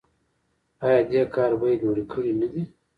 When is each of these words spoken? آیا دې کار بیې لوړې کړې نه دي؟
آیا 0.85 0.99
دې 1.11 1.21
کار 1.35 1.51
بیې 1.59 1.79
لوړې 1.81 2.03
کړې 2.11 2.31
نه 2.41 2.47
دي؟ 2.53 2.63